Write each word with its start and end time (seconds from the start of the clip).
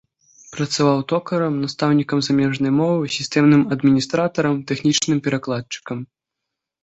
Працаваў 0.53 1.01
токарам, 1.11 1.57
настаўнікам 1.65 2.19
замежнай 2.27 2.73
мовы, 2.79 3.03
сістэмным 3.17 3.61
адміністратарам, 3.77 4.55
тэхнічным 4.71 5.17
перакладчыкам. 5.27 5.97